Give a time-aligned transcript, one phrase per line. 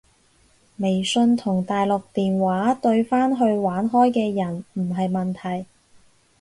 [0.77, 5.67] 微信同大陸電話對返去玩開嘅人唔係問題